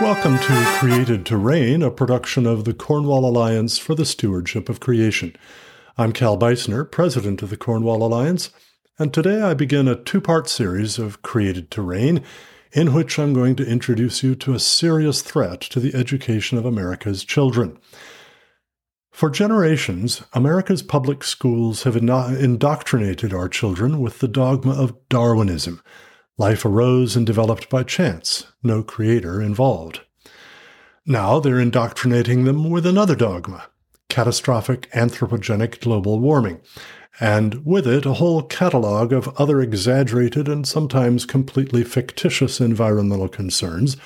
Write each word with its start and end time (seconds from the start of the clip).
Welcome 0.00 0.38
to 0.38 0.76
Created 0.78 1.28
Reign, 1.32 1.82
a 1.82 1.90
production 1.90 2.46
of 2.46 2.64
the 2.64 2.72
Cornwall 2.72 3.24
Alliance 3.24 3.78
for 3.78 3.96
the 3.96 4.04
Stewardship 4.04 4.68
of 4.68 4.78
Creation. 4.78 5.34
I'm 5.98 6.12
Cal 6.12 6.38
Beisner, 6.38 6.88
president 6.88 7.42
of 7.42 7.50
the 7.50 7.56
Cornwall 7.56 8.04
Alliance, 8.04 8.50
and 8.96 9.12
today 9.12 9.42
I 9.42 9.54
begin 9.54 9.88
a 9.88 9.96
two 9.96 10.20
part 10.20 10.48
series 10.48 11.00
of 11.00 11.22
Created 11.22 11.76
Reign, 11.76 12.22
in 12.72 12.94
which 12.94 13.18
I'm 13.18 13.34
going 13.34 13.56
to 13.56 13.66
introduce 13.66 14.22
you 14.22 14.36
to 14.36 14.54
a 14.54 14.60
serious 14.60 15.20
threat 15.20 15.60
to 15.62 15.80
the 15.80 15.94
education 15.96 16.58
of 16.58 16.64
America's 16.64 17.24
children. 17.24 17.76
For 19.10 19.30
generations, 19.30 20.22
America's 20.32 20.82
public 20.82 21.24
schools 21.24 21.82
have 21.82 21.96
indoctrinated 21.96 23.34
our 23.34 23.48
children 23.48 24.00
with 24.00 24.20
the 24.20 24.28
dogma 24.28 24.80
of 24.80 25.08
Darwinism 25.08 25.82
Life 26.38 26.64
arose 26.64 27.16
and 27.16 27.26
developed 27.26 27.68
by 27.68 27.82
chance, 27.82 28.46
no 28.62 28.84
creator 28.84 29.42
involved. 29.42 30.02
Now 31.04 31.40
they're 31.40 31.58
indoctrinating 31.58 32.44
them 32.44 32.70
with 32.70 32.86
another 32.86 33.16
dogma 33.16 33.66
catastrophic 34.08 34.90
anthropogenic 34.92 35.80
global 35.80 36.18
warming, 36.20 36.60
and 37.20 37.66
with 37.66 37.86
it 37.86 38.06
a 38.06 38.14
whole 38.14 38.42
catalog 38.42 39.12
of 39.12 39.28
other 39.36 39.60
exaggerated 39.60 40.48
and 40.48 40.66
sometimes 40.66 41.26
completely 41.26 41.84
fictitious 41.84 42.60
environmental 42.60 43.28
concerns, 43.28 43.96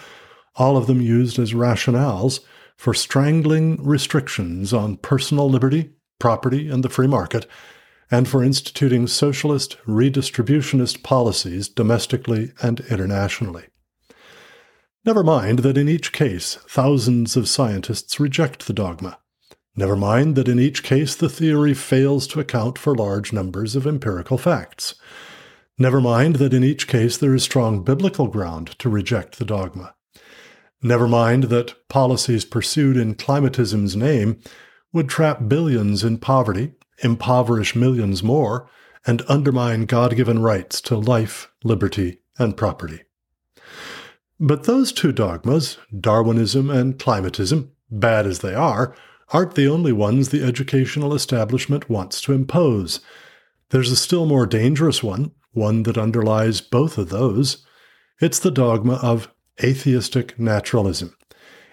all 0.56 0.76
of 0.76 0.86
them 0.86 1.00
used 1.00 1.38
as 1.38 1.52
rationales 1.52 2.40
for 2.76 2.94
strangling 2.94 3.82
restrictions 3.82 4.72
on 4.72 4.96
personal 4.96 5.48
liberty, 5.48 5.90
property, 6.18 6.68
and 6.68 6.82
the 6.82 6.88
free 6.88 7.06
market 7.06 7.46
and 8.12 8.28
for 8.28 8.44
instituting 8.44 9.06
socialist 9.06 9.78
redistributionist 9.86 11.02
policies 11.02 11.66
domestically 11.68 12.52
and 12.62 12.80
internationally. 12.90 13.64
Never 15.02 15.24
mind 15.24 15.60
that 15.60 15.78
in 15.78 15.88
each 15.88 16.12
case 16.12 16.56
thousands 16.68 17.36
of 17.36 17.48
scientists 17.48 18.20
reject 18.20 18.66
the 18.66 18.74
dogma. 18.74 19.18
Never 19.74 19.96
mind 19.96 20.36
that 20.36 20.46
in 20.46 20.60
each 20.60 20.82
case 20.82 21.16
the 21.16 21.30
theory 21.30 21.72
fails 21.72 22.26
to 22.28 22.40
account 22.40 22.78
for 22.78 22.94
large 22.94 23.32
numbers 23.32 23.74
of 23.74 23.86
empirical 23.86 24.36
facts. 24.36 24.94
Never 25.78 26.00
mind 26.00 26.36
that 26.36 26.52
in 26.52 26.62
each 26.62 26.86
case 26.86 27.16
there 27.16 27.34
is 27.34 27.42
strong 27.42 27.82
biblical 27.82 28.28
ground 28.28 28.78
to 28.78 28.90
reject 28.90 29.38
the 29.38 29.46
dogma. 29.46 29.94
Never 30.82 31.08
mind 31.08 31.44
that 31.44 31.88
policies 31.88 32.44
pursued 32.44 32.98
in 32.98 33.14
climatism's 33.14 33.96
name 33.96 34.38
would 34.92 35.08
trap 35.08 35.48
billions 35.48 36.04
in 36.04 36.18
poverty 36.18 36.74
impoverish 37.02 37.76
millions 37.76 38.22
more, 38.22 38.68
and 39.06 39.22
undermine 39.28 39.86
God 39.86 40.16
given 40.16 40.40
rights 40.40 40.80
to 40.82 40.96
life, 40.96 41.50
liberty, 41.64 42.20
and 42.38 42.56
property. 42.56 43.02
But 44.38 44.64
those 44.64 44.92
two 44.92 45.12
dogmas, 45.12 45.78
Darwinism 45.98 46.70
and 46.70 46.98
climatism, 46.98 47.70
bad 47.90 48.26
as 48.26 48.40
they 48.40 48.54
are, 48.54 48.94
aren't 49.32 49.54
the 49.54 49.68
only 49.68 49.92
ones 49.92 50.28
the 50.28 50.42
educational 50.42 51.14
establishment 51.14 51.88
wants 51.88 52.20
to 52.22 52.32
impose. 52.32 53.00
There's 53.70 53.90
a 53.90 53.96
still 53.96 54.26
more 54.26 54.46
dangerous 54.46 55.02
one, 55.02 55.32
one 55.52 55.84
that 55.84 55.98
underlies 55.98 56.60
both 56.60 56.98
of 56.98 57.08
those. 57.08 57.64
It's 58.20 58.38
the 58.38 58.50
dogma 58.50 58.94
of 58.94 59.32
atheistic 59.62 60.38
naturalism. 60.38 61.16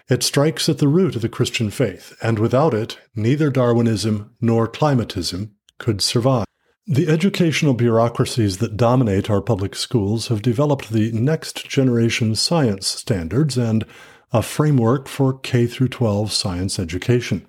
It 0.10 0.24
strikes 0.24 0.68
at 0.68 0.80
the 0.80 0.88
root 0.88 1.16
of 1.16 1.22
the 1.22 1.30
Christian 1.30 1.70
faith, 1.70 2.18
and 2.22 2.40
without 2.40 2.74
it, 2.74 2.98
neither 3.16 3.52
Darwinism 3.52 4.32
nor 4.42 4.68
climatism 4.68 5.52
could 5.78 6.02
survive. 6.02 6.46
The 6.88 7.08
educational 7.08 7.76
bureaucracies 7.76 8.58
that 8.58 8.76
dominate 8.76 9.30
our 9.30 9.42
public 9.42 9.76
schools 9.76 10.30
have 10.30 10.42
developed 10.42 10.90
the 10.90 11.12
next 11.12 11.70
generation 11.70 12.34
science 12.34 12.88
standards 12.88 13.56
and 13.56 13.86
a 14.33 14.42
framework 14.42 15.08
for 15.08 15.38
K 15.38 15.67
12 15.67 16.32
science 16.32 16.80
education. 16.80 17.45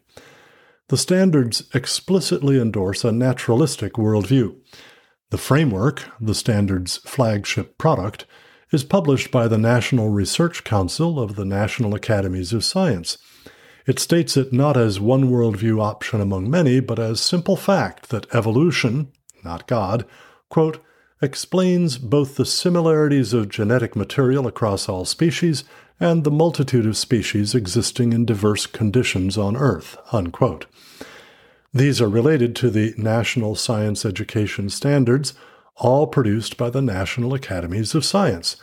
The 0.88 0.98
standards 0.98 1.62
explicitly 1.72 2.60
endorse 2.60 3.04
a 3.04 3.12
naturalistic 3.12 3.94
worldview. 3.94 4.56
The 5.30 5.38
framework, 5.38 6.04
the 6.20 6.34
standard's 6.34 6.98
flagship 6.98 7.78
product, 7.78 8.26
is 8.72 8.84
published 8.84 9.30
by 9.30 9.48
the 9.48 9.58
National 9.58 10.10
Research 10.10 10.64
Council 10.64 11.20
of 11.20 11.36
the 11.36 11.44
National 11.44 11.94
Academies 11.94 12.52
of 12.52 12.64
Science. 12.64 13.18
It 13.86 13.98
states 13.98 14.36
it 14.36 14.52
not 14.52 14.76
as 14.76 15.00
one 15.00 15.30
worldview 15.30 15.82
option 15.82 16.20
among 16.20 16.50
many, 16.50 16.80
but 16.80 16.98
as 16.98 17.20
simple 17.20 17.56
fact 17.56 18.10
that 18.10 18.32
evolution, 18.34 19.10
not 19.42 19.66
God, 19.66 20.04
quote, 20.48 20.82
explains 21.22 21.98
both 21.98 22.36
the 22.36 22.46
similarities 22.46 23.32
of 23.32 23.48
genetic 23.48 23.96
material 23.96 24.46
across 24.46 24.88
all 24.88 25.04
species 25.04 25.64
and 25.98 26.24
the 26.24 26.30
multitude 26.30 26.86
of 26.86 26.96
species 26.96 27.54
existing 27.54 28.12
in 28.12 28.24
diverse 28.24 28.66
conditions 28.66 29.36
on 29.36 29.56
Earth. 29.56 29.98
Unquote. 30.12 30.66
These 31.74 32.00
are 32.00 32.08
related 32.08 32.56
to 32.56 32.70
the 32.70 32.94
National 32.96 33.54
Science 33.54 34.04
Education 34.04 34.70
Standards, 34.70 35.34
all 35.80 36.06
produced 36.06 36.56
by 36.56 36.70
the 36.70 36.82
National 36.82 37.34
Academies 37.34 37.94
of 37.94 38.04
Science, 38.04 38.56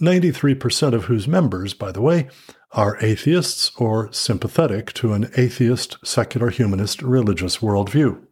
93% 0.00 0.92
of 0.94 1.06
whose 1.06 1.26
members, 1.26 1.74
by 1.74 1.90
the 1.90 2.00
way, 2.00 2.28
are 2.72 2.98
atheists 3.02 3.72
or 3.76 4.12
sympathetic 4.12 4.92
to 4.92 5.12
an 5.12 5.30
atheist, 5.36 5.96
secular 6.04 6.50
humanist 6.50 7.02
religious 7.02 7.58
worldview. 7.58 8.22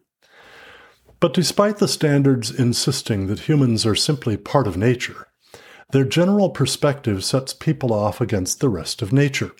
But 1.19 1.33
despite 1.33 1.77
the 1.77 1.87
standards 1.87 2.49
insisting 2.49 3.27
that 3.27 3.41
humans 3.41 3.85
are 3.85 3.95
simply 3.95 4.37
part 4.37 4.67
of 4.67 4.77
nature, 4.77 5.27
their 5.91 6.05
general 6.05 6.51
perspective 6.51 7.25
sets 7.25 7.53
people 7.53 7.91
off 7.91 8.21
against 8.21 8.59
the 8.59 8.69
rest 8.69 9.01
of 9.01 9.11
nature. 9.11 9.51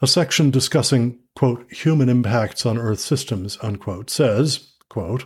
A 0.00 0.06
section 0.06 0.50
discussing, 0.50 1.18
quote, 1.36 1.70
human 1.70 2.08
impacts 2.08 2.64
on 2.64 2.78
Earth 2.78 3.00
systems, 3.00 3.58
unquote, 3.60 4.08
says, 4.08 4.72
quote, 4.88 5.24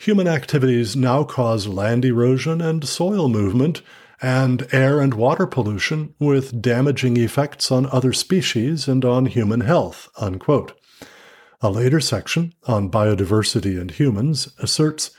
Human 0.00 0.26
activities 0.26 0.96
now 0.96 1.24
cause 1.24 1.68
land 1.68 2.06
erosion 2.06 2.62
and 2.62 2.88
soil 2.88 3.28
movement 3.28 3.82
and 4.22 4.66
air 4.72 4.98
and 4.98 5.12
water 5.12 5.46
pollution 5.46 6.14
with 6.18 6.62
damaging 6.62 7.18
effects 7.18 7.70
on 7.70 7.84
other 7.84 8.14
species 8.14 8.88
and 8.88 9.04
on 9.04 9.26
human 9.26 9.60
health. 9.60 10.08
Unquote. 10.16 10.72
A 11.60 11.68
later 11.68 12.00
section 12.00 12.54
on 12.66 12.90
biodiversity 12.90 13.78
and 13.78 13.90
humans 13.90 14.48
asserts, 14.58 15.10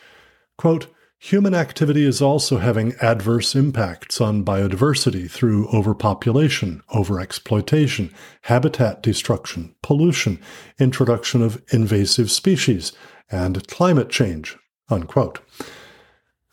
quote, 0.58 0.88
Human 1.20 1.53
activity 1.53 2.03
is 2.03 2.20
also 2.20 2.58
having 2.58 2.96
adverse 3.03 3.53
impacts 3.53 4.20
on 4.20 4.44
biodiversity 4.44 5.30
through 5.30 5.68
overpopulation, 5.68 6.81
overexploitation, 6.90 8.12
habitat 8.41 9.03
destruction, 9.03 9.75
pollution, 9.84 10.40
introduction 10.80 11.44
of 11.44 11.62
invasive 11.72 12.31
species, 12.31 12.94
and 13.30 13.68
climate 13.68 14.09
change. 14.09 14.58
Unquote. 14.91 15.40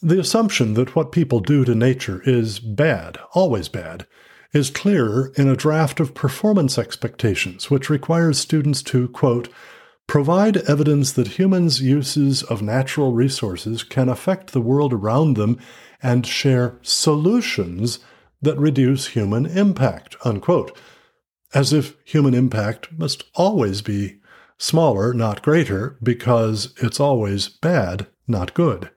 The 0.01 0.21
assumption 0.21 0.75
that 0.75 0.95
what 0.95 1.11
people 1.11 1.41
do 1.41 1.65
to 1.65 1.75
nature 1.75 2.23
is 2.25 2.61
bad, 2.61 3.19
always 3.33 3.69
bad, 3.69 4.07
is 4.53 4.71
clearer 4.71 5.33
in 5.37 5.49
a 5.49 5.57
draft 5.57 5.99
of 5.99 6.15
performance 6.15 6.79
expectations, 6.79 7.69
which 7.71 7.91
requires 7.91 8.39
students 8.39 8.83
to, 8.85 9.09
quote, 9.09 9.49
provide 10.07 10.57
evidence 10.69 11.13
that 11.13 11.39
humans' 11.39 11.83
uses 11.83 12.43
of 12.45 12.63
natural 12.63 13.13
resources 13.13 13.83
can 13.83 14.09
affect 14.09 14.53
the 14.53 14.61
world 14.61 14.93
around 14.93 15.37
them 15.37 15.59
and 16.03 16.25
share 16.27 16.79
solutions 16.81 17.99
that 18.41 18.57
reduce 18.57 19.09
human 19.09 19.45
impact, 19.47 20.17
unquote. 20.25 20.79
As 21.53 21.73
if 21.73 21.97
human 22.05 22.35
impact 22.35 22.89
must 22.97 23.25
always 23.35 23.83
be 23.83 24.21
smaller, 24.59 25.13
not 25.13 25.43
greater, 25.43 25.99
because 26.03 26.73
it's 26.81 27.01
always 27.01 27.49
bad, 27.49 28.07
not 28.29 28.55
good. 28.55 28.91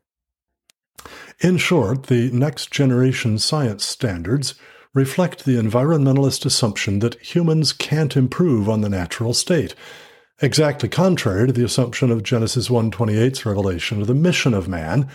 In 1.40 1.58
short, 1.58 2.04
the 2.04 2.30
next 2.32 2.72
generation 2.72 3.40
science 3.40 3.84
standards 3.84 4.56
reflect 4.94 5.46
the 5.46 5.58
environmentalist 5.58 6.46
assumption 6.46 7.00
that 7.00 7.20
humans 7.22 7.74
can't 7.74 8.18
improve 8.18 8.70
on 8.70 8.82
the 8.82 8.90
natural 8.90 9.34
state, 9.34 9.74
exactly 10.42 10.90
contrary 10.90 11.48
to 11.48 11.54
the 11.54 11.64
assumption 11.64 12.12
of 12.12 12.24
Genesis 12.24 12.68
1:28's 12.70 13.46
revelation 13.46 14.02
of 14.02 14.08
the 14.08 14.14
mission 14.14 14.54
of 14.54 14.68
man 14.68 15.08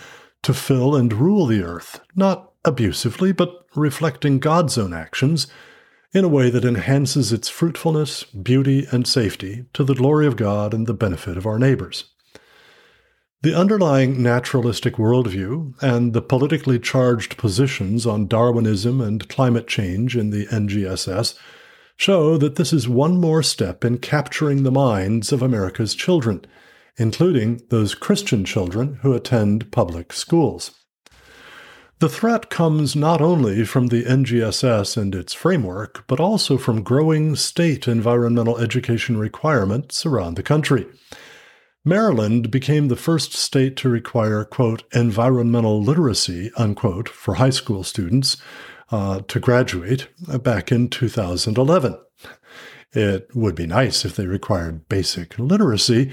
to 0.43 0.53
fill 0.53 0.95
and 0.95 1.13
rule 1.13 1.45
the 1.45 1.63
earth, 1.63 1.99
not 2.15 2.51
abusively, 2.65 3.31
but 3.31 3.65
reflecting 3.75 4.39
God's 4.39 4.77
own 4.77 4.93
actions 4.93 5.47
in 6.13 6.23
a 6.23 6.29
way 6.29 6.49
that 6.49 6.65
enhances 6.65 7.31
its 7.31 7.47
fruitfulness, 7.47 8.23
beauty, 8.23 8.87
and 8.91 9.07
safety 9.07 9.65
to 9.73 9.83
the 9.83 9.95
glory 9.95 10.25
of 10.25 10.35
God 10.35 10.73
and 10.73 10.87
the 10.87 10.93
benefit 10.93 11.37
of 11.37 11.45
our 11.45 11.59
neighbors. 11.59 12.05
The 13.43 13.55
underlying 13.55 14.23
naturalistic 14.23 14.95
worldview 14.95 15.75
and 15.79 16.13
the 16.13 16.23
politically 16.23 16.79
charged 16.79 17.37
positions 17.37 18.07
on 18.07 18.25
Darwinism 18.25 18.99
and 18.99 19.29
climate 19.29 19.67
change 19.67 20.17
in 20.17 20.31
the 20.31 20.47
NGSS 20.47 21.37
show 21.97 22.37
that 22.37 22.55
this 22.55 22.73
is 22.73 22.89
one 22.89 23.21
more 23.21 23.43
step 23.43 23.85
in 23.85 23.99
capturing 23.99 24.63
the 24.63 24.71
minds 24.71 25.31
of 25.31 25.43
America's 25.43 25.93
children, 25.93 26.45
including 26.97 27.61
those 27.69 27.93
Christian 27.93 28.43
children 28.43 28.97
who 29.03 29.13
attend 29.13 29.71
public 29.71 30.13
schools. 30.13 30.71
The 31.99 32.09
threat 32.09 32.49
comes 32.49 32.95
not 32.95 33.21
only 33.21 33.63
from 33.65 33.87
the 33.87 34.03
NGSS 34.03 34.97
and 34.97 35.13
its 35.13 35.33
framework, 35.33 36.05
but 36.07 36.19
also 36.19 36.57
from 36.57 36.81
growing 36.81 37.35
state 37.35 37.87
environmental 37.87 38.57
education 38.57 39.17
requirements 39.17 40.07
around 40.07 40.37
the 40.37 40.43
country. 40.43 40.87
Maryland 41.85 42.51
became 42.51 42.87
the 42.87 42.95
first 42.95 43.33
state 43.33 43.77
to 43.77 43.89
require, 43.89 44.43
quote, 44.43 44.83
environmental 44.93 45.81
literacy, 45.81 46.51
unquote, 46.57 47.07
for 47.07 47.35
high 47.35 47.49
school 47.49 47.83
students 47.83 48.37
uh, 48.91 49.21
to 49.27 49.39
graduate 49.39 50.07
back 50.43 50.71
in 50.71 50.89
2011. 50.89 51.97
It 52.93 53.29
would 53.35 53.55
be 53.55 53.67
nice 53.67 54.05
if 54.05 54.15
they 54.15 54.25
required 54.25 54.89
basic 54.89 55.37
literacy, 55.37 56.11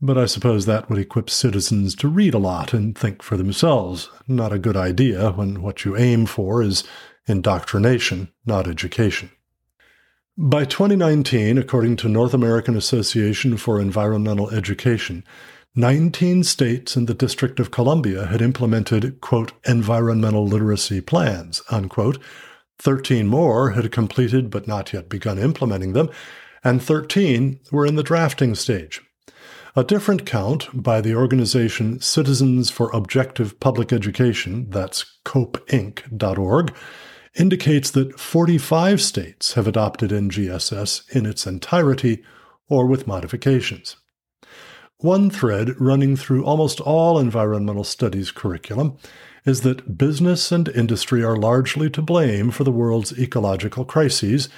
but 0.00 0.18
I 0.18 0.26
suppose 0.26 0.66
that 0.66 0.88
would 0.88 0.98
equip 0.98 1.30
citizens 1.30 1.94
to 1.96 2.08
read 2.08 2.34
a 2.34 2.38
lot 2.38 2.72
and 2.72 2.96
think 2.96 3.22
for 3.22 3.36
themselves. 3.36 4.10
Not 4.28 4.52
a 4.52 4.58
good 4.58 4.76
idea 4.76 5.32
when 5.32 5.62
what 5.62 5.84
you 5.84 5.96
aim 5.96 6.26
for 6.26 6.62
is 6.62 6.84
indoctrination, 7.26 8.32
not 8.44 8.68
education. 8.68 9.30
By 10.36 10.64
2019, 10.64 11.58
according 11.58 11.94
to 11.98 12.08
North 12.08 12.34
American 12.34 12.76
Association 12.76 13.56
for 13.56 13.80
Environmental 13.80 14.50
Education, 14.50 15.22
19 15.76 16.42
states 16.42 16.96
and 16.96 17.06
the 17.06 17.14
District 17.14 17.60
of 17.60 17.70
Columbia 17.70 18.26
had 18.26 18.42
implemented, 18.42 19.20
quote, 19.20 19.52
environmental 19.64 20.44
literacy 20.44 21.00
plans, 21.00 21.62
unquote. 21.70 22.18
13 22.80 23.28
more 23.28 23.70
had 23.70 23.92
completed 23.92 24.50
but 24.50 24.66
not 24.66 24.92
yet 24.92 25.08
begun 25.08 25.38
implementing 25.38 25.92
them, 25.92 26.10
and 26.64 26.82
13 26.82 27.60
were 27.70 27.86
in 27.86 27.94
the 27.94 28.02
drafting 28.02 28.56
stage. 28.56 29.02
A 29.76 29.84
different 29.84 30.26
count 30.26 30.66
by 30.74 31.00
the 31.00 31.14
organization 31.14 32.00
Citizens 32.00 32.70
for 32.70 32.90
Objective 32.90 33.60
Public 33.60 33.92
Education, 33.92 34.68
that's 34.70 35.18
copeinc.org, 35.24 36.74
indicates 37.34 37.90
that 37.90 38.18
45 38.18 39.00
states 39.00 39.54
have 39.54 39.66
adopted 39.66 40.10
NGSS 40.10 41.10
in 41.14 41.26
its 41.26 41.46
entirety 41.46 42.22
or 42.68 42.86
with 42.86 43.06
modifications. 43.06 43.96
One 44.98 45.28
thread 45.28 45.78
running 45.80 46.16
through 46.16 46.44
almost 46.44 46.80
all 46.80 47.18
environmental 47.18 47.84
studies 47.84 48.30
curriculum 48.30 48.96
is 49.44 49.60
that 49.60 49.98
business 49.98 50.50
and 50.50 50.68
industry 50.68 51.22
are 51.22 51.36
largely 51.36 51.90
to 51.90 52.00
blame 52.00 52.50
for 52.50 52.64
the 52.64 52.72
world's 52.72 53.18
ecological 53.18 53.84
crises, 53.84 54.48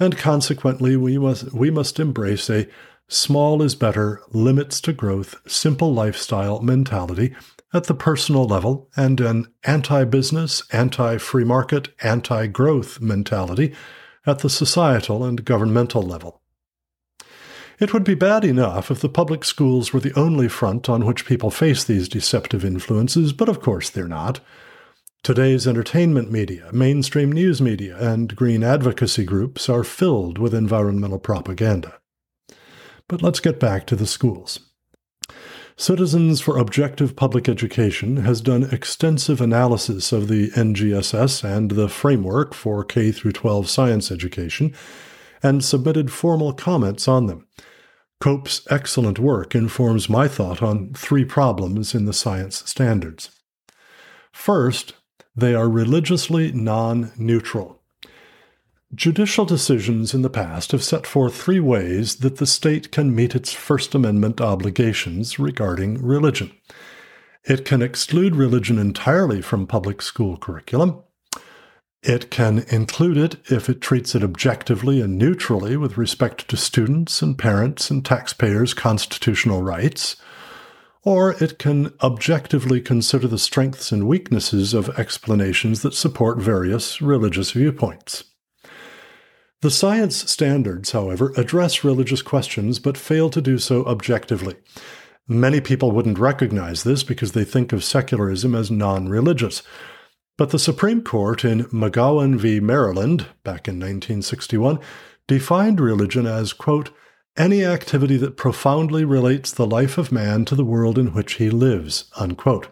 and 0.00 0.18
consequently 0.18 0.96
we 0.96 1.18
must, 1.18 1.52
we 1.52 1.70
must 1.70 2.00
embrace 2.00 2.50
a 2.50 2.66
small 3.12 3.62
is 3.62 3.74
better, 3.74 4.20
limits 4.30 4.80
to 4.82 4.92
growth, 4.92 5.36
simple 5.46 5.92
lifestyle 5.92 6.60
mentality 6.60 7.34
at 7.72 7.84
the 7.84 7.94
personal 7.94 8.46
level 8.46 8.88
and 8.96 9.20
an 9.20 9.46
anti 9.64 10.04
business, 10.04 10.62
anti 10.72 11.18
free 11.18 11.44
market, 11.44 11.88
anti 12.02 12.46
growth 12.46 13.00
mentality 13.00 13.74
at 14.26 14.40
the 14.40 14.50
societal 14.50 15.24
and 15.24 15.44
governmental 15.44 16.02
level. 16.02 16.40
It 17.80 17.92
would 17.92 18.04
be 18.04 18.14
bad 18.14 18.44
enough 18.44 18.90
if 18.90 19.00
the 19.00 19.08
public 19.08 19.44
schools 19.44 19.92
were 19.92 20.00
the 20.00 20.16
only 20.16 20.48
front 20.48 20.88
on 20.88 21.04
which 21.04 21.26
people 21.26 21.50
face 21.50 21.82
these 21.82 22.08
deceptive 22.08 22.64
influences, 22.64 23.32
but 23.32 23.48
of 23.48 23.60
course 23.60 23.90
they're 23.90 24.06
not. 24.06 24.40
Today's 25.22 25.66
entertainment 25.66 26.30
media, 26.30 26.68
mainstream 26.72 27.32
news 27.32 27.60
media, 27.62 27.96
and 27.98 28.34
green 28.36 28.62
advocacy 28.62 29.24
groups 29.24 29.68
are 29.68 29.84
filled 29.84 30.38
with 30.38 30.54
environmental 30.54 31.18
propaganda. 31.18 32.01
But 33.12 33.20
let's 33.20 33.40
get 33.40 33.60
back 33.60 33.86
to 33.88 33.94
the 33.94 34.06
schools. 34.06 34.58
Citizens 35.76 36.40
for 36.40 36.56
Objective 36.56 37.14
Public 37.14 37.46
Education 37.46 38.16
has 38.24 38.40
done 38.40 38.70
extensive 38.72 39.38
analysis 39.38 40.12
of 40.12 40.28
the 40.28 40.48
NGSS 40.52 41.44
and 41.44 41.72
the 41.72 41.90
framework 41.90 42.54
for 42.54 42.82
K 42.82 43.12
12 43.12 43.68
science 43.68 44.10
education 44.10 44.74
and 45.42 45.62
submitted 45.62 46.10
formal 46.10 46.54
comments 46.54 47.06
on 47.06 47.26
them. 47.26 47.46
COPE's 48.18 48.66
excellent 48.70 49.18
work 49.18 49.54
informs 49.54 50.08
my 50.08 50.26
thought 50.26 50.62
on 50.62 50.94
three 50.94 51.26
problems 51.26 51.94
in 51.94 52.06
the 52.06 52.14
science 52.14 52.62
standards. 52.64 53.28
First, 54.32 54.94
they 55.36 55.54
are 55.54 55.68
religiously 55.68 56.50
non 56.50 57.12
neutral. 57.18 57.81
Judicial 58.94 59.46
decisions 59.46 60.12
in 60.12 60.20
the 60.20 60.28
past 60.28 60.72
have 60.72 60.84
set 60.84 61.06
forth 61.06 61.34
three 61.34 61.60
ways 61.60 62.16
that 62.16 62.36
the 62.36 62.46
state 62.46 62.92
can 62.92 63.14
meet 63.14 63.34
its 63.34 63.50
First 63.50 63.94
Amendment 63.94 64.38
obligations 64.38 65.38
regarding 65.38 66.02
religion. 66.02 66.52
It 67.42 67.64
can 67.64 67.80
exclude 67.80 68.36
religion 68.36 68.78
entirely 68.78 69.40
from 69.40 69.66
public 69.66 70.02
school 70.02 70.36
curriculum. 70.36 71.02
It 72.02 72.30
can 72.30 72.66
include 72.68 73.16
it 73.16 73.36
if 73.50 73.70
it 73.70 73.80
treats 73.80 74.14
it 74.14 74.22
objectively 74.22 75.00
and 75.00 75.16
neutrally 75.16 75.78
with 75.78 75.96
respect 75.96 76.46
to 76.48 76.58
students 76.58 77.22
and 77.22 77.38
parents 77.38 77.90
and 77.90 78.04
taxpayers' 78.04 78.74
constitutional 78.74 79.62
rights. 79.62 80.16
Or 81.02 81.32
it 81.42 81.58
can 81.58 81.94
objectively 82.02 82.82
consider 82.82 83.26
the 83.26 83.38
strengths 83.38 83.90
and 83.90 84.06
weaknesses 84.06 84.74
of 84.74 84.90
explanations 84.98 85.80
that 85.80 85.94
support 85.94 86.38
various 86.38 87.00
religious 87.00 87.52
viewpoints. 87.52 88.24
The 89.62 89.70
science 89.70 90.28
standards, 90.28 90.90
however, 90.90 91.32
address 91.36 91.84
religious 91.84 92.20
questions 92.20 92.80
but 92.80 92.98
fail 92.98 93.30
to 93.30 93.40
do 93.40 93.58
so 93.58 93.84
objectively. 93.84 94.56
Many 95.28 95.60
people 95.60 95.92
wouldn't 95.92 96.18
recognize 96.18 96.82
this 96.82 97.04
because 97.04 97.30
they 97.30 97.44
think 97.44 97.72
of 97.72 97.84
secularism 97.84 98.56
as 98.56 98.72
non 98.72 99.08
religious. 99.08 99.62
But 100.36 100.50
the 100.50 100.58
Supreme 100.58 101.02
Court 101.02 101.44
in 101.44 101.66
McGowan 101.66 102.38
v. 102.38 102.58
Maryland, 102.58 103.26
back 103.44 103.68
in 103.68 103.76
1961, 103.76 104.80
defined 105.28 105.78
religion 105.78 106.26
as, 106.26 106.52
quote, 106.52 106.90
any 107.36 107.64
activity 107.64 108.16
that 108.16 108.36
profoundly 108.36 109.04
relates 109.04 109.52
the 109.52 109.66
life 109.66 109.96
of 109.96 110.10
man 110.10 110.44
to 110.46 110.56
the 110.56 110.64
world 110.64 110.98
in 110.98 111.14
which 111.14 111.34
he 111.34 111.50
lives, 111.50 112.10
unquote. 112.18 112.66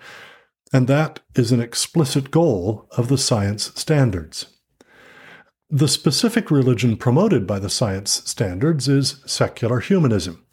And 0.73 0.89
that 0.89 1.21
is 1.37 1.53
an 1.53 1.61
explicit 1.61 2.33
goal 2.33 2.89
of 2.97 3.07
the 3.07 3.19
science 3.19 3.71
standards. 3.77 4.47
The 5.73 5.87
specific 5.87 6.51
religion 6.51 6.97
promoted 6.97 7.47
by 7.47 7.61
the 7.61 7.71
science 7.71 8.23
standards 8.25 8.89
is 8.89 9.23
secular 9.25 9.79
humanism. 9.79 10.45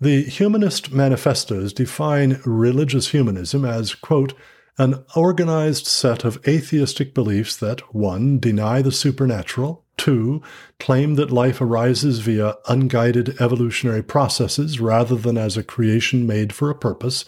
The 0.00 0.22
humanist 0.22 0.90
manifestos 0.90 1.74
define 1.74 2.40
religious 2.46 3.08
humanism 3.08 3.66
as, 3.66 3.94
quote, 3.94 4.32
an 4.78 5.04
organized 5.14 5.86
set 5.86 6.24
of 6.24 6.40
atheistic 6.48 7.12
beliefs 7.12 7.56
that 7.56 7.94
1. 7.94 8.38
deny 8.38 8.80
the 8.80 8.90
supernatural, 8.90 9.84
2. 9.98 10.40
claim 10.80 11.16
that 11.16 11.30
life 11.30 11.60
arises 11.60 12.20
via 12.20 12.54
unguided 12.66 13.40
evolutionary 13.42 14.02
processes 14.02 14.80
rather 14.80 15.14
than 15.14 15.36
as 15.36 15.58
a 15.58 15.62
creation 15.62 16.26
made 16.26 16.54
for 16.54 16.70
a 16.70 16.74
purpose, 16.74 17.26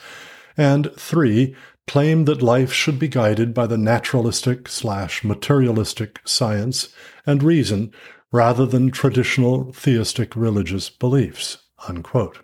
and 0.56 0.90
3 0.96 1.54
claim 1.86 2.24
that 2.24 2.42
life 2.42 2.72
should 2.72 2.98
be 2.98 3.08
guided 3.08 3.54
by 3.54 3.66
the 3.66 3.78
naturalistic 3.78 4.68
slash 4.68 5.22
materialistic 5.22 6.20
science 6.24 6.88
and 7.24 7.42
reason 7.42 7.92
rather 8.32 8.66
than 8.66 8.90
traditional 8.90 9.72
theistic 9.72 10.34
religious 10.34 10.90
beliefs. 10.90 11.58
Unquote. 11.88 12.40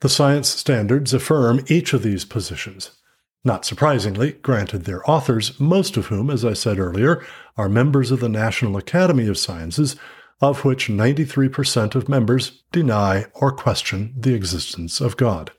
The 0.00 0.08
science 0.08 0.48
standards 0.48 1.14
affirm 1.14 1.64
each 1.68 1.92
of 1.92 2.02
these 2.02 2.24
positions. 2.24 2.90
Not 3.44 3.64
surprisingly, 3.64 4.32
granted 4.32 4.84
their 4.84 5.08
authors, 5.08 5.58
most 5.60 5.96
of 5.96 6.06
whom, 6.06 6.30
as 6.30 6.44
I 6.44 6.52
said 6.52 6.78
earlier, 6.78 7.24
are 7.56 7.68
members 7.68 8.10
of 8.10 8.20
the 8.20 8.28
National 8.28 8.76
Academy 8.76 9.26
of 9.28 9.38
Sciences, 9.38 9.96
of 10.40 10.64
which 10.64 10.88
93% 10.88 11.94
of 11.94 12.08
members 12.08 12.62
deny 12.72 13.26
or 13.34 13.52
question 13.52 14.14
the 14.16 14.34
existence 14.34 15.00
of 15.00 15.16
God. 15.16 15.52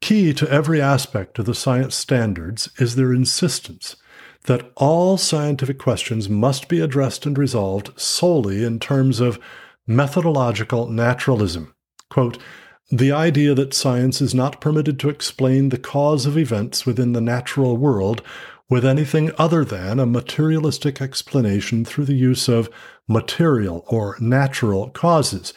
Key 0.00 0.32
to 0.34 0.50
every 0.50 0.80
aspect 0.80 1.38
of 1.38 1.46
the 1.46 1.54
science 1.54 1.94
standards 1.94 2.70
is 2.78 2.94
their 2.94 3.12
insistence 3.12 3.96
that 4.44 4.70
all 4.76 5.16
scientific 5.16 5.78
questions 5.78 6.28
must 6.28 6.68
be 6.68 6.80
addressed 6.80 7.26
and 7.26 7.36
resolved 7.36 7.98
solely 8.00 8.64
in 8.64 8.78
terms 8.78 9.20
of 9.20 9.38
methodological 9.86 10.86
naturalism. 10.88 11.74
Quote, 12.08 12.38
the 12.90 13.12
idea 13.12 13.54
that 13.54 13.74
science 13.74 14.22
is 14.22 14.34
not 14.34 14.60
permitted 14.60 14.98
to 15.00 15.10
explain 15.10 15.68
the 15.68 15.78
cause 15.78 16.24
of 16.24 16.38
events 16.38 16.86
within 16.86 17.12
the 17.12 17.20
natural 17.20 17.76
world 17.76 18.22
with 18.70 18.84
anything 18.84 19.30
other 19.36 19.64
than 19.64 19.98
a 19.98 20.06
materialistic 20.06 21.00
explanation 21.02 21.84
through 21.84 22.04
the 22.06 22.14
use 22.14 22.48
of 22.48 22.70
material 23.06 23.84
or 23.88 24.16
natural 24.20 24.90
causes 24.90 25.52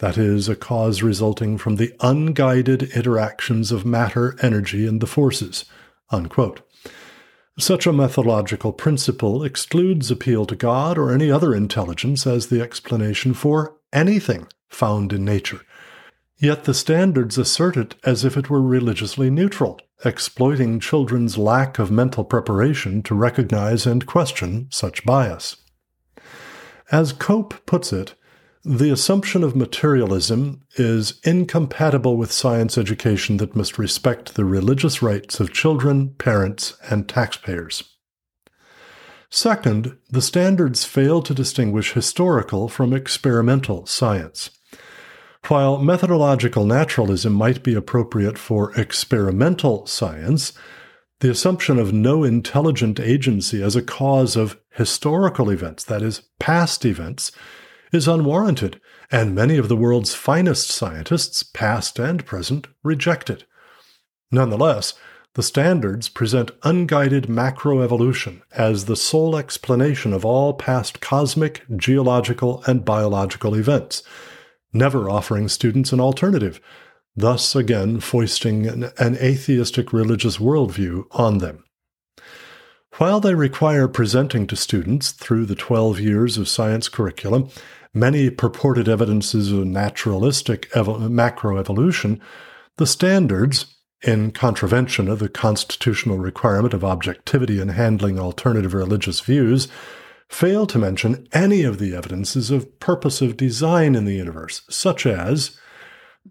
that 0.00 0.18
is, 0.18 0.48
a 0.48 0.56
cause 0.56 1.02
resulting 1.02 1.56
from 1.56 1.76
the 1.76 1.94
unguided 2.00 2.82
interactions 2.94 3.70
of 3.70 3.86
matter, 3.86 4.36
energy, 4.42 4.86
and 4.86 5.00
the 5.00 5.06
forces. 5.06 5.64
Unquote. 6.10 6.60
Such 7.58 7.86
a 7.86 7.92
methodological 7.92 8.72
principle 8.72 9.44
excludes 9.44 10.10
appeal 10.10 10.46
to 10.46 10.56
God 10.56 10.96
or 10.96 11.12
any 11.12 11.30
other 11.30 11.54
intelligence 11.54 12.26
as 12.26 12.46
the 12.46 12.62
explanation 12.62 13.34
for 13.34 13.76
anything 13.92 14.46
found 14.68 15.12
in 15.12 15.24
nature. 15.24 15.60
Yet 16.38 16.64
the 16.64 16.72
standards 16.72 17.36
assert 17.36 17.76
it 17.76 17.96
as 18.02 18.24
if 18.24 18.38
it 18.38 18.48
were 18.48 18.62
religiously 18.62 19.28
neutral, 19.28 19.78
exploiting 20.02 20.80
children's 20.80 21.36
lack 21.36 21.78
of 21.78 21.90
mental 21.90 22.24
preparation 22.24 23.02
to 23.02 23.14
recognize 23.14 23.84
and 23.84 24.06
question 24.06 24.68
such 24.70 25.04
bias. 25.04 25.56
As 26.90 27.12
Cope 27.12 27.66
puts 27.66 27.92
it, 27.92 28.14
the 28.64 28.90
assumption 28.90 29.42
of 29.42 29.56
materialism 29.56 30.62
is 30.76 31.18
incompatible 31.24 32.16
with 32.16 32.30
science 32.30 32.76
education 32.76 33.38
that 33.38 33.56
must 33.56 33.78
respect 33.78 34.34
the 34.34 34.44
religious 34.44 35.00
rights 35.00 35.40
of 35.40 35.52
children, 35.52 36.10
parents, 36.18 36.76
and 36.90 37.08
taxpayers. 37.08 37.84
Second, 39.30 39.96
the 40.10 40.20
standards 40.20 40.84
fail 40.84 41.22
to 41.22 41.32
distinguish 41.32 41.92
historical 41.92 42.68
from 42.68 42.92
experimental 42.92 43.86
science. 43.86 44.50
While 45.46 45.78
methodological 45.78 46.66
naturalism 46.66 47.32
might 47.32 47.62
be 47.62 47.74
appropriate 47.74 48.36
for 48.36 48.78
experimental 48.78 49.86
science, 49.86 50.52
the 51.20 51.30
assumption 51.30 51.78
of 51.78 51.94
no 51.94 52.24
intelligent 52.24 53.00
agency 53.00 53.62
as 53.62 53.74
a 53.74 53.82
cause 53.82 54.36
of 54.36 54.58
historical 54.70 55.48
events, 55.48 55.84
that 55.84 56.02
is, 56.02 56.22
past 56.38 56.84
events, 56.84 57.32
is 57.92 58.08
unwarranted, 58.08 58.80
and 59.10 59.34
many 59.34 59.56
of 59.56 59.68
the 59.68 59.76
world's 59.76 60.14
finest 60.14 60.70
scientists, 60.70 61.42
past 61.42 61.98
and 61.98 62.24
present, 62.24 62.66
reject 62.82 63.30
it. 63.30 63.44
Nonetheless, 64.30 64.94
the 65.34 65.42
standards 65.42 66.08
present 66.08 66.50
unguided 66.64 67.24
macroevolution 67.24 68.42
as 68.52 68.86
the 68.86 68.96
sole 68.96 69.36
explanation 69.36 70.12
of 70.12 70.24
all 70.24 70.54
past 70.54 71.00
cosmic, 71.00 71.64
geological, 71.76 72.62
and 72.66 72.84
biological 72.84 73.54
events, 73.54 74.02
never 74.72 75.08
offering 75.08 75.48
students 75.48 75.92
an 75.92 76.00
alternative, 76.00 76.60
thus 77.16 77.54
again 77.54 78.00
foisting 78.00 78.66
an, 78.66 78.90
an 78.98 79.16
atheistic 79.18 79.92
religious 79.92 80.38
worldview 80.38 81.04
on 81.12 81.38
them. 81.38 81.64
While 82.98 83.20
they 83.20 83.34
require 83.34 83.86
presenting 83.86 84.46
to 84.48 84.56
students 84.56 85.12
through 85.12 85.46
the 85.46 85.54
12 85.54 86.00
years 86.00 86.36
of 86.38 86.48
science 86.48 86.88
curriculum 86.88 87.48
many 87.92 88.30
purported 88.30 88.88
evidences 88.88 89.50
of 89.50 89.66
naturalistic 89.66 90.70
evo- 90.70 91.08
macroevolution, 91.08 92.20
the 92.76 92.86
standards, 92.86 93.76
in 94.02 94.30
contravention 94.30 95.08
of 95.08 95.18
the 95.18 95.28
constitutional 95.28 96.18
requirement 96.18 96.72
of 96.72 96.84
objectivity 96.84 97.60
in 97.60 97.68
handling 97.68 98.18
alternative 98.18 98.72
religious 98.72 99.20
views, 99.20 99.68
fail 100.28 100.66
to 100.66 100.78
mention 100.78 101.26
any 101.32 101.62
of 101.62 101.78
the 101.78 101.94
evidences 101.94 102.50
of 102.50 102.78
purposive 102.78 103.36
design 103.36 103.94
in 103.94 104.04
the 104.04 104.14
universe, 104.14 104.62
such 104.70 105.04
as 105.04 105.58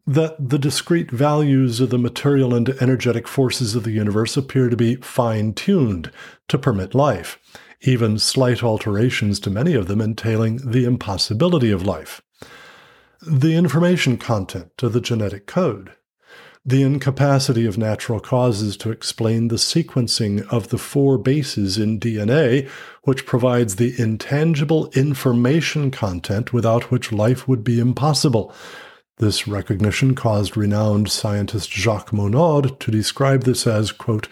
that 0.08 0.36
the 0.50 0.60
discrete 0.60 1.12
values 1.12 1.80
of 1.80 1.90
the 1.90 1.98
material 1.98 2.54
and 2.54 2.70
energetic 2.82 3.28
forces 3.28 3.76
of 3.76 3.84
the 3.84 3.92
universe 3.92 4.38
appear 4.38 4.70
to 4.70 4.78
be 4.78 4.96
fine 4.96 5.54
tuned 5.54 6.12
to 6.48 6.58
permit 6.58 6.96
life, 6.96 7.40
even 7.82 8.20
slight 8.20 8.64
alterations 8.64 9.40
to 9.40 9.50
many 9.50 9.74
of 9.74 9.88
them 9.88 10.02
entailing 10.02 10.58
the 10.58 10.86
impossibility 10.86 11.72
of 11.72 11.86
life. 11.86 12.22
The 13.22 13.56
information 13.56 14.18
content 14.18 14.72
of 14.82 14.94
the 14.94 15.02
genetic 15.02 15.46
code, 15.46 15.94
the 16.66 16.84
incapacity 16.84 17.66
of 17.66 17.78
natural 17.78 18.20
causes 18.20 18.76
to 18.78 18.92
explain 18.92 19.48
the 19.48 19.56
sequencing 19.56 20.46
of 20.50 20.70
the 20.70 20.78
four 20.78 21.18
bases 21.18 21.78
in 21.78 22.00
DNA, 22.00 22.68
which 23.04 23.26
provides 23.26 23.76
the 23.76 24.00
intangible 24.00 24.90
information 24.92 25.90
content 25.90 26.52
without 26.54 26.92
which 26.92 27.12
life 27.12 27.48
would 27.48 27.64
be 27.64 27.80
impossible. 27.80 28.54
This 29.18 29.48
recognition 29.48 30.16
caused 30.16 30.56
renowned 30.56 31.10
scientist 31.10 31.72
Jacques 31.72 32.12
Monod 32.12 32.80
to 32.80 32.92
describe 32.92 33.44
this 33.44 33.66
as, 33.66 33.92
quote, 33.92 34.28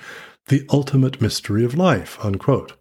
the 0.48 0.66
ultimate 0.70 1.22
mystery 1.22 1.66
of 1.66 1.76
life, 1.76 2.18
unquote 2.24 2.74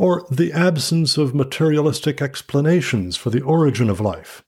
or 0.00 0.26
the 0.30 0.50
absence 0.50 1.18
of 1.18 1.34
materialistic 1.34 2.22
explanations 2.22 3.18
for 3.18 3.28
the 3.28 3.42
origin 3.42 3.90
of 3.90 4.00
life, 4.00 4.42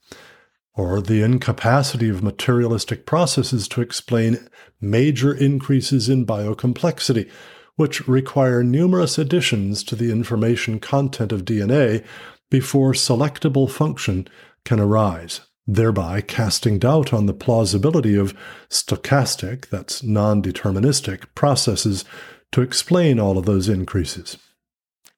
or 0.73 0.99
the 1.03 1.21
incapacity 1.21 2.09
of 2.09 2.23
materialistic 2.23 3.05
processes 3.05 3.69
to 3.69 3.83
explain 3.83 4.49
major 4.81 5.35
increases 5.35 6.09
in 6.09 6.25
biocomplexity, 6.25 7.31
which 7.77 8.09
require 8.09 8.63
numerous 8.63 9.19
additions 9.19 9.85
to 9.85 9.95
the 9.95 10.11
information 10.11 10.81
content 10.81 11.33
of 11.33 11.45
DNA 11.45 12.03
before 12.51 12.95
selectable 12.95 13.71
function 13.71 14.27
can 14.65 14.81
arise, 14.81 15.43
thereby 15.67 16.23
casting 16.23 16.79
doubt 16.79 17.13
on 17.13 17.27
the 17.27 17.35
plausibility 17.35 18.17
of 18.17 18.35
stochastic, 18.71 19.69
that's 19.69 20.03
non 20.03 20.43
deterministic, 20.43 21.27
processes 21.35 22.07
to 22.53 22.63
explain 22.63 23.21
all 23.21 23.37
of 23.37 23.45
those 23.45 23.69
increases 23.69 24.39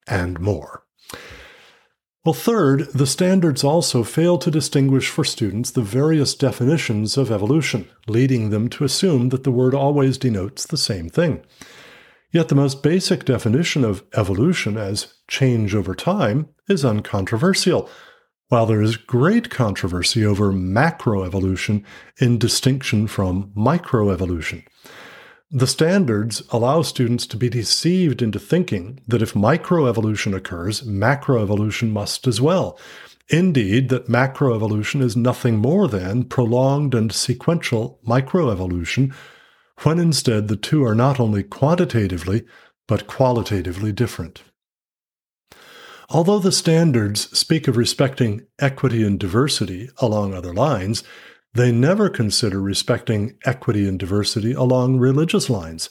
and 0.07 0.41
more. 0.41 0.85
Well, 2.25 2.33
third, 2.33 2.89
the 2.95 3.07
standards 3.07 3.63
also 3.63 4.03
fail 4.03 4.39
to 4.39 4.51
distinguish 4.51 5.11
for 5.11 5.25
students 5.25 5.71
the 5.71 5.83
various 5.83 6.35
definitions 6.35 7.19
of 7.19 7.31
evolution, 7.31 7.89
leading 8.07 8.49
them 8.49 8.69
to 8.71 8.85
assume 8.85 9.29
that 9.29 9.45
the 9.45 9.51
word 9.51 9.75
always 9.75 10.17
denotes 10.17 10.67
the 10.67 10.79
same 10.79 11.11
thing. 11.11 11.45
Yet 12.33 12.49
the 12.49 12.55
most 12.55 12.83
basic 12.83 13.27
definition 13.27 13.85
of 13.85 14.05
evolution 14.15 14.79
as 14.79 15.13
change 15.29 15.75
over 15.75 15.95
time 15.95 16.49
is 16.67 16.83
uncontroversial, 16.83 17.91
while 18.49 18.65
there 18.65 18.83
is 18.83 18.97
great 18.97 19.51
controversy 19.51 20.25
over 20.25 20.51
macroevolution 20.51 21.85
in 22.19 22.39
distinction 22.39 23.07
from 23.07 23.53
microevolution. 23.55 24.65
The 25.57 25.69
standards 25.69 26.43
allow 26.51 26.83
students 26.83 27.29
to 27.29 27.37
be 27.37 27.49
deceived 27.49 28.23
into 28.23 28.41
thinking 28.41 28.99
that 29.07 29.23
if 29.23 29.35
microevolution 29.35 30.35
occurs, 30.35 30.83
macroevolution 30.83 31.93
must 31.93 32.27
as 32.27 32.41
well. 32.41 32.77
Indeed, 33.29 33.89
that 33.91 34.09
macroevolution 34.09 35.01
is 35.01 35.17
nothing 35.17 35.59
more 35.59 35.87
than 35.87 36.25
prolonged 36.25 36.93
and 36.93 37.13
sequential 37.13 38.01
microevolution, 38.05 39.15
when 39.85 40.01
instead 40.01 40.49
the 40.49 40.57
two 40.57 40.83
are 40.83 40.95
not 40.95 41.21
only 41.21 41.45
quantitatively, 41.45 42.45
but 42.89 43.07
qualitatively 43.07 43.93
different. 43.93 44.43
Although 46.11 46.41
the 46.41 46.51
standards 46.51 47.31
speak 47.39 47.69
of 47.69 47.77
respecting 47.77 48.45
equity 48.59 49.05
and 49.05 49.21
diversity 49.21 49.89
along 49.99 50.35
other 50.35 50.53
lines, 50.53 51.05
they 51.55 51.73
never 51.73 52.09
consider 52.09 52.61
respecting 52.61 53.37
equity 53.45 53.89
and 53.89 53.99
diversity 53.99 54.53
along 54.53 54.99
religious 54.99 55.49
lines, 55.49 55.89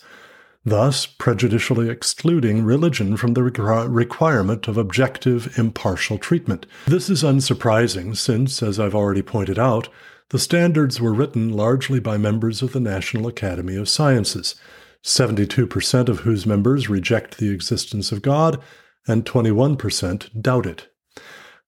thus 0.66 1.06
prejudicially 1.06 1.90
excluding 1.90 2.64
religion 2.64 3.18
from 3.18 3.34
the 3.34 3.44
requirement 3.44 4.68
of 4.68 4.78
objective, 4.78 5.58
impartial 5.58 6.18
treatment. 6.18 6.66
This 6.86 7.10
is 7.10 7.24
unsurprising 7.24 8.16
since, 8.16 8.62
as 8.62 8.80
I've 8.80 8.96
already 8.96 9.22
pointed 9.22 9.58
out, 9.58 9.90
the 10.30 10.40
standards 10.40 11.00
were 11.00 11.14
written 11.14 11.52
largely 11.52 12.00
by 12.00 12.18
members 12.18 12.62
of 12.62 12.74
the 12.74 12.80
National 12.80 13.28
Academy 13.28 13.76
of 13.76 13.90
Sciences, 13.90 14.56
72% 15.04 16.08
of 16.10 16.22
whose 16.22 16.46
members 16.46 16.90
reject 16.90 17.38
the 17.38 17.50
existence 17.50 18.12
of 18.12 18.22
God 18.22 18.62
and 19.06 19.26
21% 19.26 20.42
doubt 20.42 20.66
it. 20.66 20.88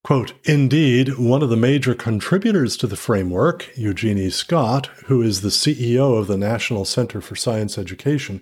Quote, 0.05 0.33
Indeed, 0.43 1.17
one 1.17 1.41
of 1.41 1.50
the 1.50 1.57
major 1.57 1.95
contributors 1.95 2.77
to 2.77 2.85
the 2.85 2.95
framework, 2.95 3.75
Eugenie 3.75 4.29
Scott, 4.29 4.85
who 5.07 5.24
is 5.24 5.41
the 5.41 5.50
CEO 5.50 6.19
of 6.19 6.27
the 6.27 6.38
National 6.38 6.85
Center 6.85 7.21
for 7.21 7.35
Science 7.35 7.75
Education, 7.75 8.41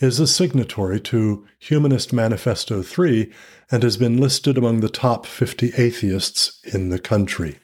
is 0.00 0.20
a 0.20 0.26
signatory 0.26 1.00
to 1.00 1.46
Humanist 1.58 2.12
Manifesto 2.12 2.82
3 2.82 3.32
and 3.70 3.82
has 3.82 3.96
been 3.96 4.18
listed 4.18 4.58
among 4.58 4.80
the 4.80 4.90
top 4.90 5.24
50 5.24 5.72
atheists 5.78 6.60
in 6.64 6.90
the 6.90 6.98
country. 6.98 7.60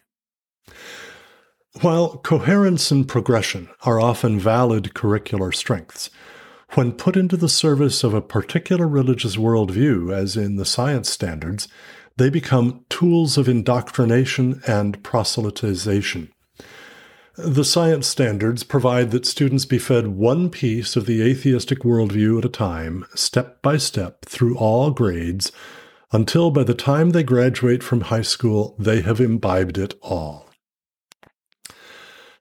While 1.82 2.16
coherence 2.16 2.90
and 2.90 3.06
progression 3.06 3.68
are 3.82 4.00
often 4.00 4.40
valid 4.40 4.94
curricular 4.94 5.54
strengths, 5.54 6.08
when 6.70 6.92
put 6.92 7.18
into 7.18 7.36
the 7.36 7.50
service 7.50 8.02
of 8.02 8.14
a 8.14 8.22
particular 8.22 8.88
religious 8.88 9.36
worldview, 9.36 10.10
as 10.10 10.38
in 10.38 10.56
the 10.56 10.64
science 10.64 11.10
standards, 11.10 11.68
they 12.16 12.30
become 12.30 12.84
tools 12.88 13.36
of 13.36 13.48
indoctrination 13.48 14.60
and 14.66 15.02
proselytization. 15.02 16.30
The 17.36 17.64
science 17.64 18.06
standards 18.06 18.62
provide 18.62 19.10
that 19.10 19.26
students 19.26 19.66
be 19.66 19.78
fed 19.78 20.08
one 20.08 20.48
piece 20.48 20.96
of 20.96 21.04
the 21.04 21.22
atheistic 21.22 21.80
worldview 21.80 22.38
at 22.38 22.46
a 22.46 22.48
time, 22.48 23.04
step 23.14 23.60
by 23.60 23.76
step, 23.76 24.24
through 24.24 24.56
all 24.56 24.90
grades, 24.90 25.52
until 26.12 26.50
by 26.50 26.64
the 26.64 26.74
time 26.74 27.10
they 27.10 27.22
graduate 27.22 27.82
from 27.82 28.02
high 28.02 28.22
school, 28.22 28.74
they 28.78 29.02
have 29.02 29.20
imbibed 29.20 29.76
it 29.76 29.92
all. 30.00 30.48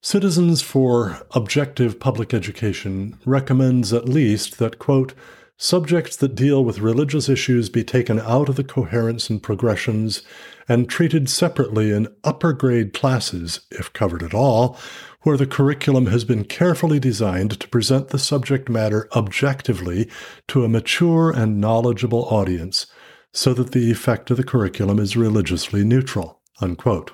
Citizens 0.02 0.62
for 0.62 1.26
Objective 1.32 2.00
Public 2.00 2.34
Education 2.34 3.18
recommends 3.26 3.92
at 3.92 4.08
least 4.08 4.60
that, 4.60 4.80
quote, 4.80 5.14
subjects 5.58 6.16
that 6.18 6.36
deal 6.36 6.64
with 6.64 6.80
religious 6.80 7.30
issues 7.30 7.70
be 7.70 7.84
taken 7.84 8.20
out 8.20 8.50
of 8.50 8.56
the 8.56 8.64
coherence 8.64 9.30
and 9.30 9.42
progressions 9.42 10.22
and 10.68 10.90
treated 10.90 11.30
separately 11.30 11.92
in 11.92 12.08
upper 12.24 12.54
grade 12.54 12.94
classes, 12.94 13.62
if 13.72 13.94
covered 13.94 14.24
at 14.24 14.34
all, 14.34 14.78
where 15.22 15.38
the 15.38 15.48
curriculum 15.48 16.08
has 16.08 16.24
been 16.24 16.44
carefully 16.44 17.00
designed 17.00 17.60
to 17.60 17.68
present 17.70 18.10
the 18.10 18.20
subject 18.20 18.70
matter 18.70 19.08
objectively 19.16 20.10
to 20.48 20.64
a 20.64 20.70
mature 20.70 21.32
and 21.32 21.60
knowledgeable 21.60 22.26
audience 22.26 22.88
so 23.32 23.54
that 23.54 23.72
the 23.72 23.92
effect 23.92 24.30
of 24.32 24.38
the 24.38 24.44
curriculum 24.44 25.00
is 25.00 25.18
religiously 25.18 25.84
neutral. 25.84 26.40
Unquote. 26.62 27.12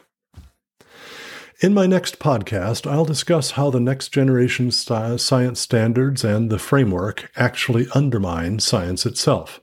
In 1.61 1.75
my 1.75 1.85
next 1.85 2.17
podcast, 2.17 2.89
I'll 2.89 3.05
discuss 3.05 3.51
how 3.51 3.69
the 3.69 3.79
next 3.79 4.09
generation 4.09 4.71
science 4.71 5.59
standards 5.59 6.23
and 6.23 6.49
the 6.49 6.57
framework 6.57 7.29
actually 7.35 7.85
undermine 7.93 8.57
science 8.57 9.05
itself. 9.05 9.59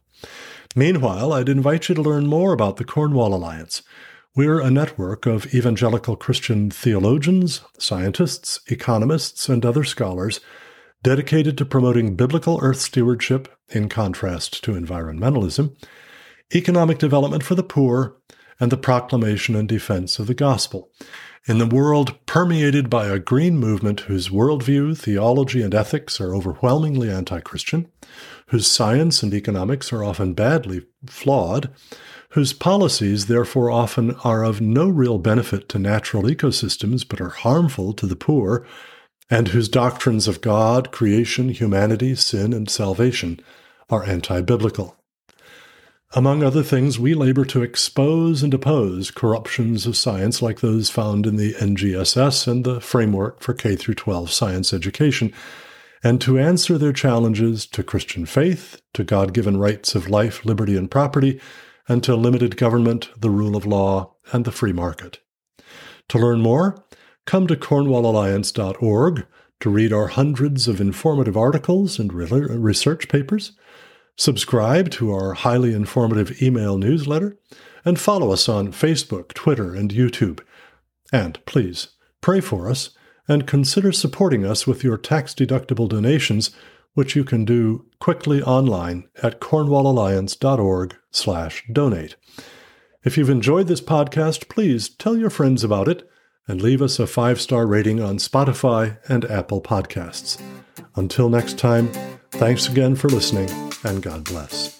Meanwhile, 0.76 1.32
I'd 1.32 1.48
invite 1.48 1.88
you 1.88 1.96
to 1.96 2.02
learn 2.02 2.28
more 2.28 2.52
about 2.52 2.76
the 2.76 2.84
Cornwall 2.84 3.34
Alliance. 3.34 3.82
We're 4.36 4.60
a 4.60 4.70
network 4.70 5.26
of 5.26 5.52
evangelical 5.52 6.14
Christian 6.14 6.70
theologians, 6.70 7.62
scientists, 7.80 8.60
economists, 8.68 9.48
and 9.48 9.66
other 9.66 9.82
scholars 9.82 10.38
dedicated 11.02 11.58
to 11.58 11.64
promoting 11.64 12.14
biblical 12.14 12.60
earth 12.62 12.80
stewardship 12.80 13.48
in 13.70 13.88
contrast 13.88 14.62
to 14.62 14.74
environmentalism, 14.74 15.74
economic 16.54 16.98
development 16.98 17.42
for 17.42 17.56
the 17.56 17.64
poor, 17.64 18.14
and 18.60 18.72
the 18.72 18.76
proclamation 18.76 19.54
and 19.54 19.68
defense 19.68 20.18
of 20.18 20.26
the 20.26 20.34
gospel. 20.34 20.90
In 21.46 21.58
the 21.58 21.66
world 21.66 22.14
permeated 22.26 22.90
by 22.90 23.06
a 23.06 23.18
green 23.18 23.56
movement 23.56 24.00
whose 24.00 24.28
worldview, 24.28 24.98
theology, 24.98 25.62
and 25.62 25.74
ethics 25.74 26.20
are 26.20 26.34
overwhelmingly 26.34 27.10
anti 27.10 27.40
Christian, 27.40 27.88
whose 28.48 28.66
science 28.66 29.22
and 29.22 29.32
economics 29.32 29.90
are 29.90 30.04
often 30.04 30.34
badly 30.34 30.82
flawed, 31.06 31.70
whose 32.30 32.52
policies 32.52 33.26
therefore 33.26 33.70
often 33.70 34.14
are 34.24 34.44
of 34.44 34.60
no 34.60 34.88
real 34.88 35.18
benefit 35.18 35.68
to 35.70 35.78
natural 35.78 36.24
ecosystems 36.24 37.08
but 37.08 37.20
are 37.20 37.30
harmful 37.30 37.94
to 37.94 38.06
the 38.06 38.16
poor, 38.16 38.66
and 39.30 39.48
whose 39.48 39.70
doctrines 39.70 40.28
of 40.28 40.42
God, 40.42 40.90
creation, 40.90 41.48
humanity, 41.48 42.14
sin, 42.14 42.52
and 42.52 42.68
salvation 42.68 43.40
are 43.88 44.04
anti 44.04 44.42
biblical. 44.42 44.97
Among 46.12 46.42
other 46.42 46.62
things, 46.62 46.98
we 46.98 47.12
labor 47.12 47.44
to 47.44 47.62
expose 47.62 48.42
and 48.42 48.54
oppose 48.54 49.10
corruptions 49.10 49.86
of 49.86 49.94
science 49.94 50.40
like 50.40 50.60
those 50.60 50.88
found 50.88 51.26
in 51.26 51.36
the 51.36 51.52
NGSS 51.52 52.48
and 52.48 52.64
the 52.64 52.80
Framework 52.80 53.40
for 53.40 53.52
K 53.52 53.76
12 53.76 54.30
Science 54.30 54.72
Education, 54.72 55.34
and 56.02 56.18
to 56.22 56.38
answer 56.38 56.78
their 56.78 56.94
challenges 56.94 57.66
to 57.66 57.82
Christian 57.82 58.24
faith, 58.24 58.80
to 58.94 59.04
God 59.04 59.34
given 59.34 59.58
rights 59.58 59.94
of 59.94 60.08
life, 60.08 60.46
liberty, 60.46 60.78
and 60.78 60.90
property, 60.90 61.38
and 61.86 62.02
to 62.04 62.16
limited 62.16 62.56
government, 62.56 63.10
the 63.20 63.30
rule 63.30 63.54
of 63.54 63.66
law, 63.66 64.14
and 64.32 64.46
the 64.46 64.52
free 64.52 64.72
market. 64.72 65.18
To 66.08 66.18
learn 66.18 66.40
more, 66.40 66.82
come 67.26 67.46
to 67.48 67.56
cornwallalliance.org 67.56 69.26
to 69.60 69.70
read 69.70 69.92
our 69.92 70.06
hundreds 70.06 70.68
of 70.68 70.80
informative 70.80 71.36
articles 71.36 71.98
and 71.98 72.14
research 72.14 73.08
papers 73.08 73.52
Subscribe 74.18 74.90
to 74.90 75.10
our 75.12 75.32
highly 75.32 75.72
informative 75.72 76.42
email 76.42 76.76
newsletter, 76.76 77.38
and 77.84 78.00
follow 78.00 78.32
us 78.32 78.48
on 78.48 78.72
Facebook, 78.72 79.32
Twitter, 79.32 79.72
and 79.74 79.92
YouTube. 79.92 80.40
And 81.12 81.38
please 81.46 81.90
pray 82.20 82.40
for 82.40 82.68
us 82.68 82.90
and 83.28 83.46
consider 83.46 83.92
supporting 83.92 84.44
us 84.44 84.66
with 84.66 84.82
your 84.82 84.98
tax 84.98 85.34
deductible 85.34 85.88
donations, 85.88 86.50
which 86.94 87.14
you 87.14 87.22
can 87.22 87.44
do 87.44 87.86
quickly 88.00 88.42
online 88.42 89.06
at 89.22 89.40
cornwallalliance.org/donate. 89.40 92.16
If 93.04 93.16
you've 93.16 93.30
enjoyed 93.30 93.68
this 93.68 93.80
podcast, 93.80 94.48
please 94.48 94.88
tell 94.88 95.16
your 95.16 95.30
friends 95.30 95.62
about 95.62 95.86
it 95.86 96.10
and 96.48 96.60
leave 96.60 96.82
us 96.82 96.98
a 96.98 97.06
five-star 97.06 97.68
rating 97.68 98.02
on 98.02 98.16
Spotify 98.16 98.98
and 99.08 99.24
Apple 99.26 99.62
Podcasts. 99.62 100.42
Until 100.96 101.28
next 101.28 101.56
time, 101.56 101.92
thanks 102.38 102.68
again 102.68 102.94
for 102.94 103.08
listening 103.08 103.50
and 103.84 104.02
God 104.02 104.24
bless. 104.24 104.77